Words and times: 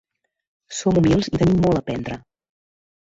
Som 0.77 0.97
humils 1.01 1.29
i 1.33 1.41
tenim 1.43 1.61
molt 1.67 1.81
a 1.81 1.85
aprendre. 1.85 2.21